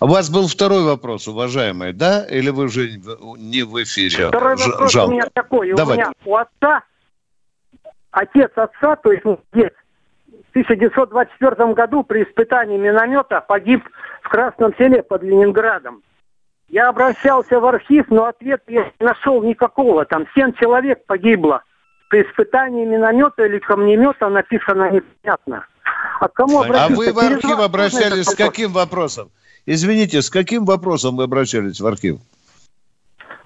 [0.00, 2.24] У вас был второй вопрос, уважаемый, да?
[2.26, 3.00] Или вы уже
[3.38, 4.28] не в эфире?
[4.28, 5.10] Второй Ж- вопрос жалко.
[5.10, 5.72] у меня такой.
[5.72, 6.02] У Давайте.
[6.02, 6.82] меня у отца,
[8.10, 9.74] отец отца, то есть мой дед,
[10.50, 13.82] 1924 году при испытании миномета погиб
[14.22, 16.02] в Красном селе под Ленинградом.
[16.68, 20.04] Я обращался в архив, но ответ я не нашел никакого.
[20.04, 21.62] Там семь человек погибло.
[22.08, 25.66] При испытании миномета или камнемета написано непонятно.
[26.20, 26.96] А к кому А обратиться?
[26.96, 29.30] вы в архив обращались с каким вопросом?
[29.66, 32.18] Извините, с каким вопросом вы обращались в архив?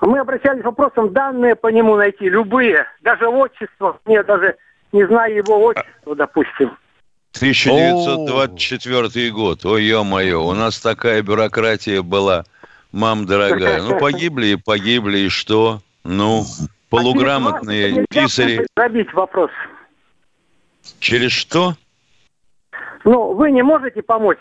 [0.00, 4.56] Мы обращались с вопросом данные по нему найти, любые, даже отчество, не даже
[4.92, 6.76] не знаю его отчество, допустим.
[7.36, 9.64] 1924 год.
[9.64, 12.44] Ой, ё-моё, у нас такая бюрократия была,
[12.92, 13.82] мам дорогая.
[13.82, 15.80] Ну, погибли и погибли, и что?
[16.04, 16.44] Ну,
[16.90, 18.66] полуграмотные писари.
[18.74, 19.50] Пробить вопрос.
[21.00, 21.74] Через что?
[23.04, 24.38] Ну, вы не можете помочь?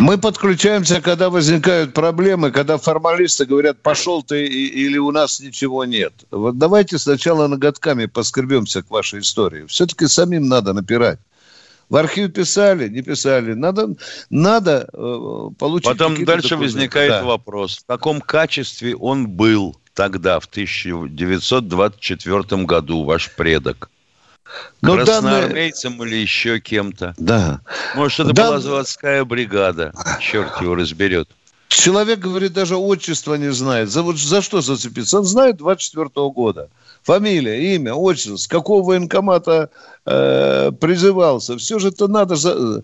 [0.00, 6.12] Мы подключаемся, когда возникают проблемы, когда формалисты говорят, пошел ты или у нас ничего нет.
[6.30, 9.66] Вот давайте сначала ноготками поскребемся к вашей истории.
[9.66, 11.18] Все-таки самим надо напирать.
[11.90, 13.52] В архив писали, не писали.
[13.52, 13.94] Надо,
[14.30, 16.56] надо э, получить Потом дальше документы.
[16.56, 17.24] возникает Да.
[17.24, 17.78] вопрос.
[17.78, 23.90] В каком качестве он был тогда, в 1924 году, ваш предок?
[24.82, 27.14] Но данные- Красноармейцем или еще кем-то?
[27.16, 27.60] Да.
[27.94, 29.92] Может, это Дан- была заводская бригада.
[30.20, 31.28] Черт его разберет.
[31.68, 33.88] Человек, говорит, даже отчество не знает.
[33.90, 35.18] За, вот, за что зацепиться?
[35.18, 36.68] Он знает 24 -го года.
[37.02, 39.70] Фамилия, имя, отчество, с какого военкомата
[40.06, 41.56] э, призывался.
[41.58, 42.36] Все же это надо...
[42.36, 42.82] За...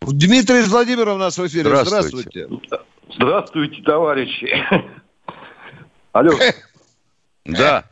[0.00, 1.64] Дмитрий Владимиров у нас в эфире.
[1.68, 2.46] Здравствуйте.
[2.46, 2.78] Здравствуйте,
[3.14, 4.64] Здравствуйте товарищи.
[6.12, 6.32] Алло.
[7.46, 7.84] Да.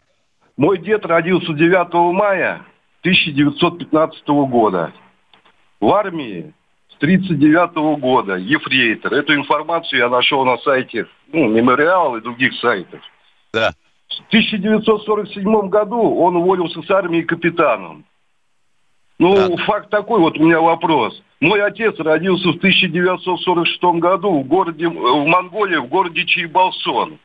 [0.56, 2.64] Мой дед родился 9 мая
[3.00, 4.92] 1915 года.
[5.80, 6.52] В армии
[6.88, 9.14] с 1939 года, ефрейтор.
[9.14, 13.00] Эту информацию я нашел на сайте ну, Мемориал и других сайтов.
[13.52, 13.72] Да.
[14.08, 18.04] В 1947 году он уволился с армии капитаном.
[19.18, 19.64] Ну, Да.
[19.64, 21.22] факт такой, вот у меня вопрос.
[21.40, 27.18] Мой отец родился в 1946 году в городе, в Монголии, в городе Чайбалсон.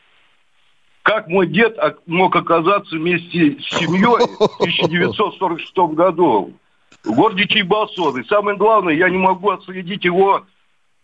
[1.04, 6.54] Как мой дед мог оказаться вместе с семьей в 1946 году
[7.04, 8.22] в городе Чайбалсон?
[8.22, 10.46] И самое главное, я не могу отследить его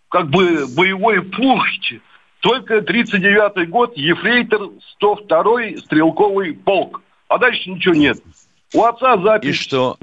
[0.07, 1.93] как бы боевой пункт.
[2.39, 4.69] Только 39-й год, ефрейтор
[5.01, 7.01] 102-й стрелковый полк.
[7.27, 8.17] А дальше ничего нет.
[8.73, 9.49] У отца запись...
[9.49, 9.97] И что?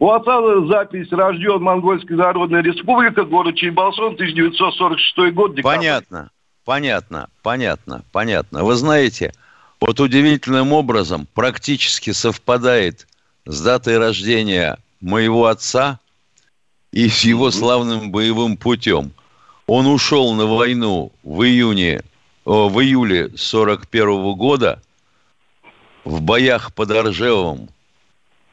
[0.00, 5.76] У отца запись рожден Монгольская Народная Республика, город Чайбалсон, 1946 год, декабрь.
[5.76, 6.30] Понятно,
[6.64, 8.64] понятно, понятно, понятно.
[8.64, 9.32] Вы знаете,
[9.80, 13.06] вот удивительным образом практически совпадает
[13.44, 15.98] с датой рождения моего отца
[16.92, 19.12] и с его славным боевым путем.
[19.66, 22.02] Он ушел на войну в июне,
[22.44, 24.80] в июле 41 года
[26.04, 27.68] в боях под Ржевом.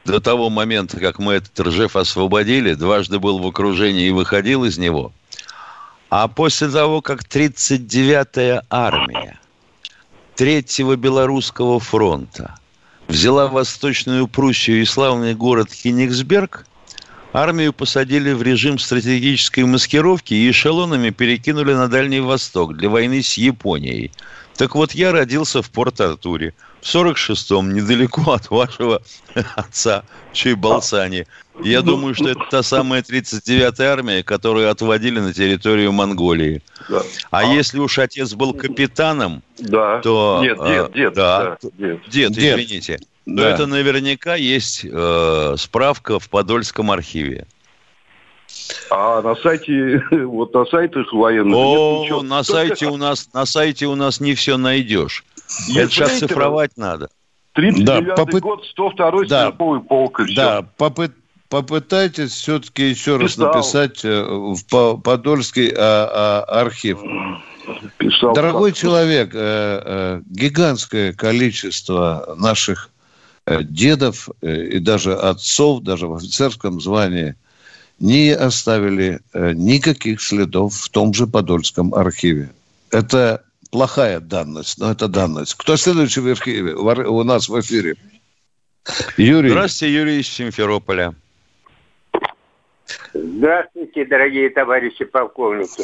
[0.06, 4.78] До того момента, как мы этот Ржев освободили, дважды был в окружении и выходил из
[4.78, 5.12] него.
[6.10, 9.39] А после того, как 39-я армия
[10.36, 12.56] Третьего Белорусского фронта
[13.08, 16.65] взяла Восточную Пруссию и славный город Кенигсберг,
[17.32, 23.36] армию посадили в режим стратегической маскировки и эшелонами перекинули на Дальний Восток для войны с
[23.36, 24.12] Японией.
[24.60, 29.02] Так вот, я родился в Порт-Артуре в 46-м, недалеко от вашего
[29.56, 31.28] отца в Чайбалсане.
[31.63, 36.62] Я думаю, что это та самая 39-я армия, которую отводили на территорию Монголии.
[36.89, 37.04] Да.
[37.32, 40.02] А если уж отец был капитаном, Да.
[40.02, 40.41] то...
[40.43, 42.10] Нет, э, дед, дед, да, да, дед.
[42.10, 42.60] Дед, Дед.
[42.60, 43.00] извините.
[43.26, 43.52] Но Да.
[43.52, 47.48] это наверняка есть э, справка в Подольском архиве.
[48.92, 52.22] А на сайте, вот на сайтах военных нет О, ничего.
[52.24, 55.24] на сайте у нас на сайте у нас не все найдешь.
[55.76, 57.10] Это сейчас цифровать надо.
[57.58, 59.52] 39-й Да, попыт- год, 102-й Да.
[59.52, 60.36] полк, и всё.
[60.36, 61.12] Да, попы-
[61.50, 63.48] попытайтесь все-таки еще раз Писал.
[63.54, 67.00] написать э, в По- Подольский а, а, архив.
[67.98, 68.80] Писал Дорогой так.
[68.80, 72.90] человек, э, э, гигантское количество наших
[73.62, 77.36] дедов э, и даже отцов, даже в офицерском звании,
[78.00, 82.50] не оставили э, никаких следов в том же Подольском архиве.
[82.92, 85.56] Это плохая данность, но это данность.
[85.56, 86.74] Кто следующий в архиве?
[86.74, 87.96] У нас в эфире.
[89.18, 89.50] Юрий.
[89.50, 91.14] Здравствуйте, Юрий из Симферополя.
[93.14, 95.84] Здравствуйте, дорогие товарищи полковники.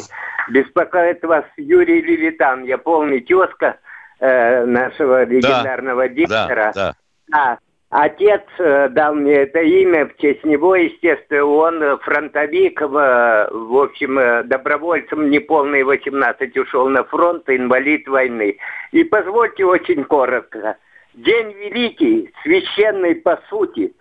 [0.50, 2.64] Беспокоит вас Юрий Левитан.
[2.64, 3.78] Я полный тезка
[4.20, 6.72] э, нашего легендарного диктора.
[6.74, 6.94] Да,
[7.30, 7.38] да.
[7.38, 7.58] А,
[7.90, 11.44] отец э, дал мне это имя в честь него, естественно.
[11.44, 18.58] Он фронтовик, в, в общем, э, добровольцем неполный 18 ушел на фронт, инвалид войны.
[18.92, 20.76] И позвольте очень коротко.
[21.14, 23.94] День великий, священный по сути.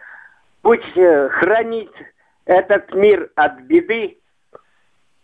[0.61, 1.91] Пусть э, хранит
[2.45, 4.17] этот мир от беды,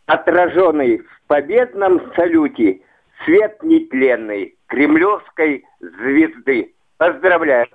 [0.05, 2.81] отраженный в победном салюте,
[3.25, 6.73] свет нетленный кремлевской звезды.
[6.97, 7.67] Поздравляю.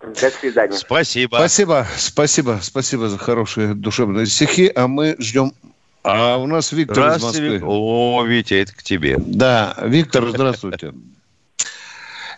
[0.00, 0.72] До свидания.
[0.72, 1.36] Спасибо.
[1.36, 4.70] Спасибо, спасибо, спасибо за хорошие душевные стихи.
[4.74, 5.52] А мы ждем.
[6.04, 7.22] А у нас Виктор из.
[7.22, 7.60] Москвы.
[7.64, 9.16] О, Витя, это к тебе.
[9.18, 10.92] Да, Виктор, здравствуйте.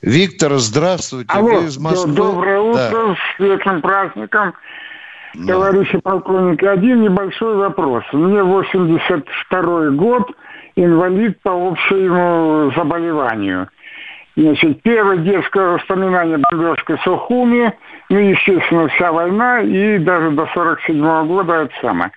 [0.03, 1.31] Виктор, здравствуйте.
[1.33, 2.13] Алло, Вы из Москвы.
[2.13, 2.63] доброе Да.
[2.63, 4.55] утро, с светлым праздником.
[5.47, 8.05] Товарищи полковники, один небольшой вопрос.
[8.13, 10.31] Мне 82 год,
[10.77, 13.69] инвалид по общему заболеванию.
[14.37, 17.73] Значит, первое детское воспоминание бомбежка Сухуми,
[18.11, 22.11] ну, естественно, вся война, и даже до 47 года это самое.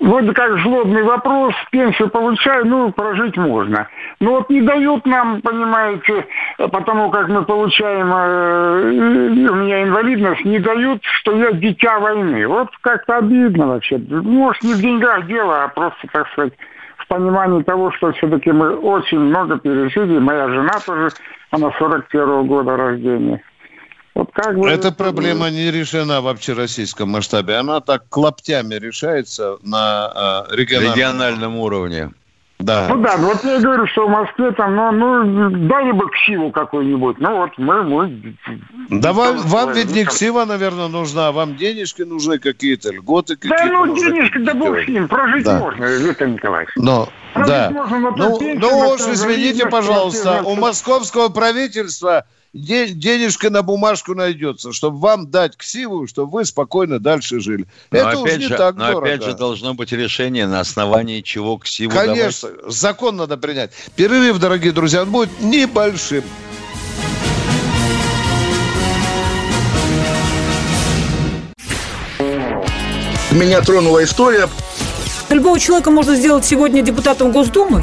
[0.00, 3.88] Вроде как злобный вопрос, пенсию получаю, ну, прожить можно.
[4.20, 10.58] Но вот не дают нам, понимаете, потому как мы получаем, э, у меня инвалидность, не
[10.58, 12.46] дают, что я дитя войны.
[12.48, 13.98] Вот как-то обидно вообще.
[13.98, 16.54] Может, не в деньгах дело, а просто, так сказать,
[17.12, 20.18] понимании того, что все-таки мы очень много пережили.
[20.18, 21.10] Моя жена тоже,
[21.50, 23.42] она 41 года рождения.
[24.14, 24.68] Вот как бы...
[24.68, 27.56] Эта проблема не решена в общероссийском масштабе.
[27.56, 30.94] Она так клоптями решается на э, региональном.
[30.94, 32.10] региональном уровне.
[32.62, 32.86] Да.
[32.88, 36.50] Ну да, вот я и говорю, что в Москве там, ну, ну дали бы ксиву
[36.50, 37.18] какой-нибудь.
[37.18, 37.82] Ну вот мы...
[37.82, 38.36] мы
[38.88, 43.64] да вам, вам ведь не ксива, наверное, нужна, а вам денежки нужны какие-то, льготы какие-то.
[43.64, 45.58] Да ну денежки, да бог с ним, прожить Да.
[45.58, 46.70] можно, Виктор Николаевич.
[46.76, 47.70] Но, Прожить да.
[47.70, 54.14] можно на Ну, той пенсии, ну уж извините, пожалуйста, у московского правительства денежка на бумажку
[54.14, 57.66] найдется, чтобы вам дать ксиву, чтобы вы спокойно дальше жили.
[57.90, 59.06] Но Это уж опять не же, так но дорого.
[59.06, 63.70] опять же должно быть решение, на основании чего к сиву Конечно, закон надо принять.
[63.96, 66.24] Перерыв, дорогие друзья, он будет небольшим.
[73.30, 74.46] Меня тронула история.
[75.30, 77.82] Любого человека можно сделать сегодня депутатом Госдумы.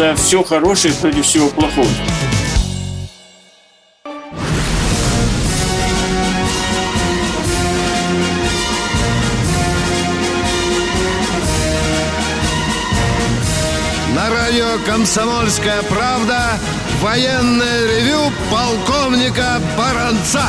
[0.00, 1.86] За все хорошее против всего плохого.
[14.14, 16.58] На радио «Комсомольская правда»
[17.02, 20.46] военное ревю полковника Баранца.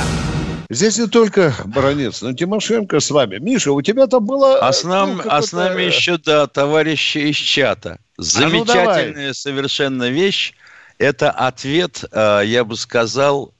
[0.69, 3.39] Здесь не только Баранец, но Тимошенко с вами.
[3.39, 4.59] Миша, у тебя там было...
[4.59, 7.99] А с, нам, ну, а с нами еще, да, товарищи из чата.
[8.21, 10.53] Замечательная совершенно вещь.
[10.97, 13.53] Это ответ, э, я бы сказал...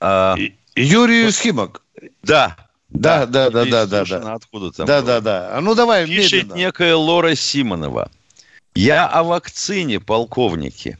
[0.00, 0.34] э,
[0.74, 1.82] Юрию Схимок.
[2.22, 2.56] Да.
[2.88, 4.34] Да, да, да, да, да, да.
[4.34, 5.06] Откуда там Да, было.
[5.06, 5.56] да, да.
[5.56, 6.54] А ну давай Пишет медленно.
[6.54, 8.10] некая Лора Симонова.
[8.74, 10.96] Я о вакцине, полковники.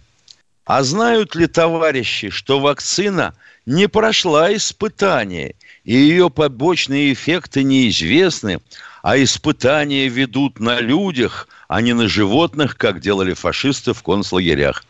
[0.65, 3.35] А знают ли товарищи, что вакцина
[3.67, 5.55] не прошла испытание,
[5.85, 8.61] и ее побочные эффекты неизвестны,
[9.07, 14.83] а испытания ведут на людях, а не на животных, как делали фашисты в концлагерях.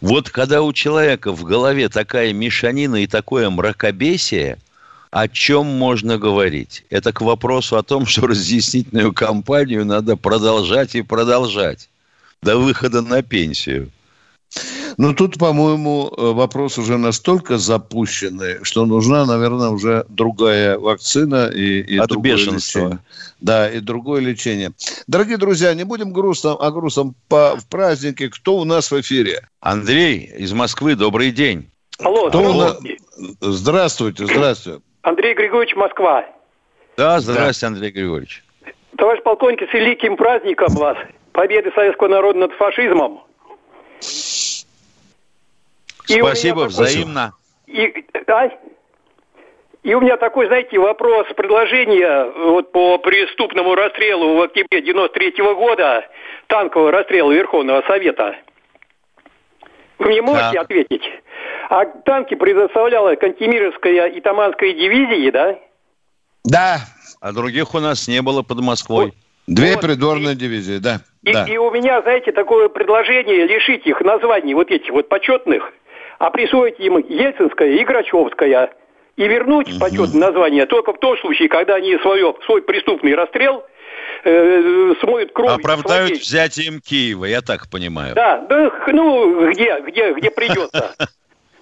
[0.00, 4.56] Вот когда у человека в голове такая мешанина и такое мракобесие,
[5.10, 6.86] о чем можно говорить?
[6.88, 11.90] Это к вопросу о том, что разъяснительную кампанию надо продолжать и продолжать
[12.40, 13.90] до выхода на пенсию.
[14.98, 21.80] Ну, тут, по-моему, э, вопрос уже настолько запущенный, что нужна, наверное, уже другая вакцина и,
[21.80, 22.78] и От другое бешенства.
[22.80, 22.98] лечение.
[23.40, 24.72] Да, и другое лечение.
[25.06, 28.28] Дорогие друзья, не будем грустно, о грустном по, в празднике.
[28.28, 29.48] Кто у нас в эфире?
[29.60, 31.70] Андрей из Москвы, добрый день.
[31.98, 32.96] Алло, Кто у нас- здравствуйте.
[33.40, 34.80] Здравствуйте, здравствуйте.
[35.02, 36.24] Андрей Григорьевич, Москва.
[36.96, 38.44] Да, здравствуйте, Андрей Григорьевич.
[38.98, 40.96] Товарищ полковник, с великим праздником вас.
[41.32, 43.22] Победы советского народа над фашизмом.
[46.08, 47.32] И Спасибо, такой- взаимно.
[47.66, 48.48] И, а?
[49.82, 56.04] И у меня такой, знаете, вопрос, предложение вот по преступному расстрелу в октябре 93 года,
[56.46, 58.36] танкового расстрела Верховного Совета.
[59.98, 60.62] Вы мне можете Так.
[60.64, 61.02] ответить?
[61.68, 65.58] А танки предоставляла Кантемировская и Таманская дивизии, да?
[66.44, 66.78] Да.
[67.20, 69.12] А других у нас не было под Москвой.
[69.46, 71.00] Две придворные дивизии, да.
[71.22, 71.46] И, да.
[71.46, 75.72] и у меня, знаете, такое предложение лишить их названий вот этих вот почетных,
[76.18, 78.72] а присвоить им Ельцинская и Грачевская.
[79.16, 83.64] И вернуть почетные названия только в том случае, когда они свое, свой преступный расстрел
[84.24, 85.50] э, смоют кровь.
[85.50, 88.14] Оправдают взятием Киева, я так понимаю.
[88.14, 90.94] Да, да, ну, где, где, где придется.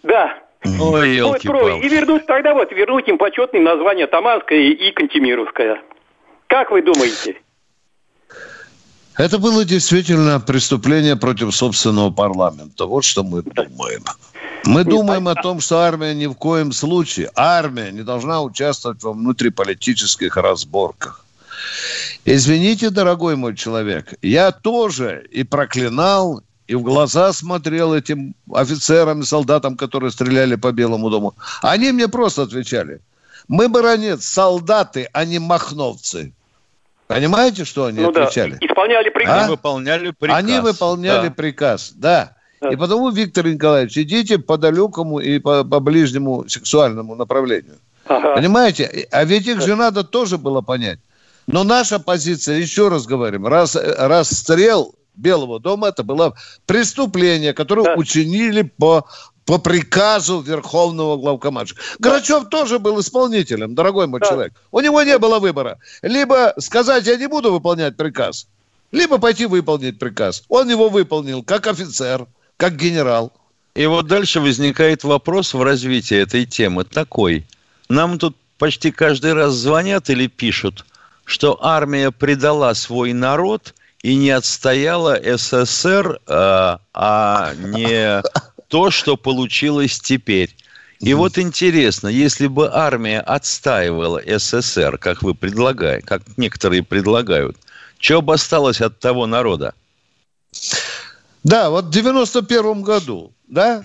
[0.03, 0.39] Да.
[0.65, 1.47] Ой, елки.
[1.47, 5.83] И вернуть тогда вот, вернуть им почетные названия Таманская и Кантемировская.
[6.47, 7.37] Как вы думаете?
[9.21, 12.87] Это было действительно преступление против собственного парламента.
[12.87, 14.03] Вот что мы думаем.
[14.65, 19.13] Мы думаем о том, что армия ни в коем случае, армия не должна участвовать во
[19.13, 21.27] внутриполитических разборках.
[22.25, 29.27] Извините, дорогой мой человек, я тоже и проклинал, и в глаза смотрел этим офицерам и
[29.27, 31.35] солдатам, которые стреляли по Белому дому.
[31.61, 33.03] Они мне просто отвечали,
[33.49, 36.33] мы, баронец, солдаты, а не махновцы.
[37.15, 38.57] Понимаете, что они ну да, отвечали?
[38.61, 39.47] исполняли приказ.
[39.47, 39.51] А?
[39.51, 40.39] выполняли приказ.
[40.39, 41.35] Они выполняли Да.
[41.35, 42.37] приказ, да.
[42.71, 47.79] И потому, Виктор Николаевич, идите по далекому и по, по ближнему сексуальному направлению.
[48.07, 48.35] Ага.
[48.35, 49.09] Понимаете?
[49.11, 50.99] А ведь их же надо тоже было понять.
[51.47, 56.35] Но наша позиция, еще раз говорим, раз, расстрел Белого дома, это было
[56.67, 59.07] преступление, которое учинили по,
[59.51, 61.81] по приказу Верховного главкомандующего.
[61.99, 64.53] Грачев тоже был исполнителем, дорогой мой человек.
[64.71, 65.81] У него не было выбора.
[66.03, 68.47] Либо сказать, я не буду выполнять приказ,
[68.93, 70.45] либо пойти выполнить приказ.
[70.49, 73.33] Он его выполнил как офицер, как генерал.
[73.75, 77.45] И вот дальше возникает вопрос в развитии этой темы такой.
[77.89, 80.87] Нам тут почти каждый раз звонят или пишут,
[81.25, 88.23] что армия предала свой народ и не отстояла СССР, а, а не
[88.71, 90.57] то, что получилось теперь.
[91.01, 97.57] И вот интересно, если бы армия отстаивала СССР, как вы предлагаете, как некоторые предлагают,
[97.99, 99.75] что бы осталось от того народа?
[101.43, 103.83] Да, вот в 91 году, да?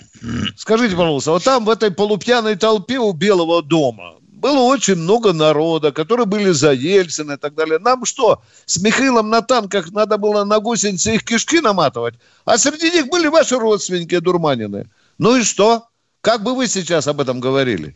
[0.58, 4.16] Скажите, пожалуйста, вот там в этой полупьяной толпе у Белого дома
[4.46, 7.80] было очень много народа, которые были за Ельцина и так далее.
[7.80, 12.14] Нам что, с Михаилом на танках надо было на гусеницы их кишки наматывать?
[12.46, 14.88] А среди них были ваши родственники дурманины.
[15.18, 15.86] Ну и что?
[16.22, 17.96] Как бы вы сейчас об этом говорили?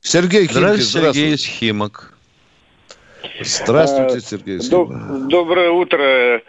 [0.00, 1.36] Сергей Химки, Здравствуйте, здравствуйте.
[1.36, 2.14] Сергей Химок.
[3.42, 5.28] Здравствуйте, А, Сергей Химок.
[5.28, 6.40] Доброе утро,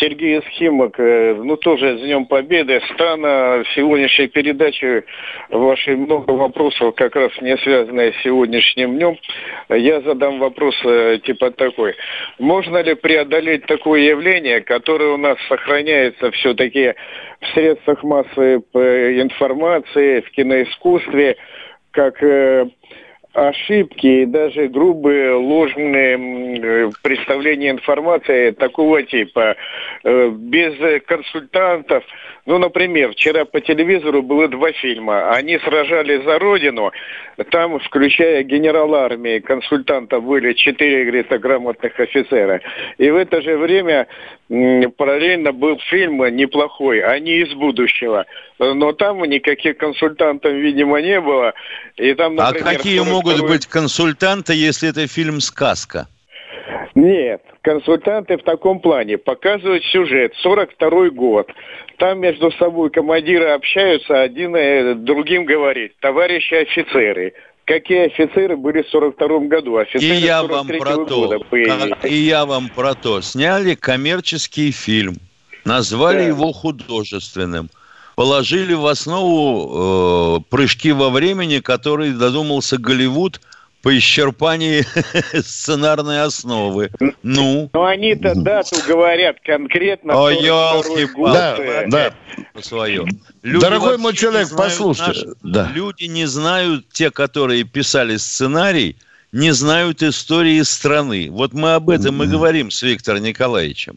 [0.00, 0.98] Сергей Схимок.
[0.98, 2.80] Э, Ну, тоже с Днем Победы.
[2.94, 5.04] Странно, в сегодняшней передаче
[5.50, 9.18] ваши много вопросов, как раз не связанные с сегодняшним днем.
[9.68, 11.94] Я задам вопрос э, типа такой.
[12.38, 16.94] Можно ли преодолеть такое явление, которое у нас сохраняется все-таки
[17.40, 21.36] в средствах массовой э, информации, в киноискусстве,
[21.90, 22.22] как
[23.32, 26.18] ошибки и даже грубые ложные
[26.58, 29.56] э, представления информации такого типа
[30.04, 32.04] э, без консультантов.
[32.44, 35.30] Ну, например, вчера по телевизору было два фильма.
[35.30, 36.90] Они сражались за родину.
[37.50, 42.60] Там, включая генерала армии, консультантов были четыре, грамотных офицера.
[42.98, 44.08] И в это же время
[44.98, 48.26] параллельно был фильм неплохой «Они из будущего».
[48.58, 51.54] Но там никаких консультантов, видимо, не было.
[51.96, 56.06] И там, А например, какие могут 42-й быть консультанты, если это фильм «Сказка»?
[56.94, 61.50] Нет, консультанты в таком плане показывают сюжет, 42 год.
[61.96, 67.32] Там между собой командиры общаются, один э, другим говорит, товарищи офицеры.
[67.64, 69.78] Какие офицеры были в 42 году?
[69.78, 71.38] И Офицеры я вам 43-го про то,
[71.90, 73.20] как- и я вам про то.
[73.20, 75.16] Сняли коммерческий фильм,
[75.64, 76.24] назвали Да.
[76.24, 77.70] его художественным,
[78.16, 83.40] положили в основу э, прыжки во времени, которые додумался Голливуд
[83.82, 84.86] по исчерпании
[85.42, 86.90] сценарной основы.
[87.22, 90.14] Ну, Но они-то дату говорят конкретно.
[90.14, 91.32] О, 42-й елки год.
[91.32, 91.58] Да,
[91.88, 92.14] да.
[92.60, 93.04] свое.
[93.42, 95.70] Дорогой мой человек, послушайте, наш- да.
[95.74, 98.96] Люди не знают, те, которые писали сценарий,
[99.32, 101.28] не знают истории страны.
[101.30, 103.96] Вот мы об этом и говорим с Виктором Николаевичем.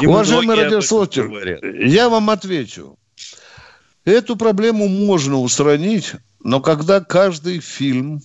[0.00, 2.96] И Уважаемый радиослушатель, я вам отвечу.
[4.04, 8.20] Эту проблему можно устранить, но когда каждый фильм,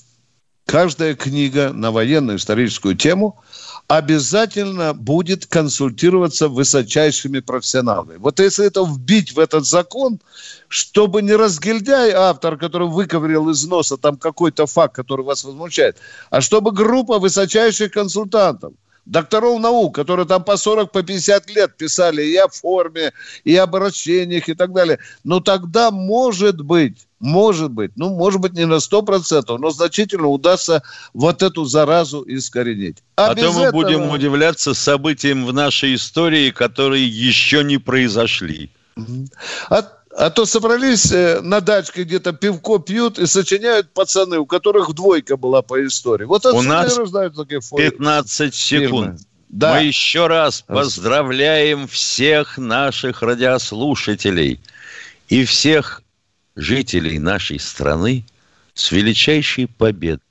[0.70, 3.40] каждая книга на военно-историческую тему
[3.88, 8.18] обязательно будет консультироваться высочайшими профессионалами.
[8.18, 10.20] Вот если это вбить в этот закон,
[10.68, 15.98] чтобы не разгильдяй автор, который выковырял из носа там какой-то факт, который вас возмущает,
[16.30, 18.74] а чтобы группа высочайших консультантов,
[19.08, 23.12] докторов наук, которые там по 40, по 50 лет писали и о форме,
[23.44, 25.00] и об обращениях и так далее.
[25.24, 30.84] Но тогда, может быть, может быть, ну, может быть, не на 100%, но значительно удастся
[31.14, 32.98] вот эту заразу искоренить.
[33.16, 38.72] А, без то мы этого- будем удивляться событиям в нашей истории, которые еще не произошли.
[39.70, 39.84] А,
[40.18, 45.38] а то собрались э, на дачке где-то пивко пьют и сочиняют пацаны, у которых двойка
[45.38, 46.26] была по истории.
[46.26, 49.22] Вот У нас такие фо- 15 секунд.
[49.50, 49.76] Да.
[49.76, 54.60] Мы еще раз поздравляем всех наших радиослушателей
[55.28, 56.04] и всех
[56.60, 58.26] жителей нашей страны
[58.74, 60.24] с величайшей победой.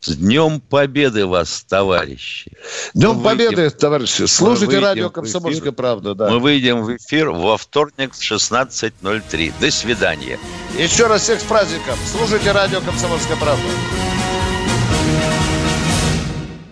[0.00, 2.52] С Днем Победы вас, товарищи!
[2.94, 4.26] Днем Мы Победы, выйдем- товарищи.
[4.26, 5.72] Слушайте радио «Комсомольская эфир.
[5.72, 6.14] правда».
[6.14, 6.30] Да.
[6.30, 9.52] Мы выйдем в эфир во вторник в 16.03.
[9.60, 10.38] До свидания.
[10.78, 11.96] Еще раз всех с праздником.
[12.06, 13.64] Слушайте радио «Комсомольская правда».